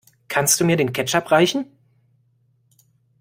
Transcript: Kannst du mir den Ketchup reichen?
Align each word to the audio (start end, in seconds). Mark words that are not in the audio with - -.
Kannst 0.29 0.59
du 0.59 0.65
mir 0.65 0.77
den 0.77 0.93
Ketchup 0.93 1.29
reichen? 1.29 1.67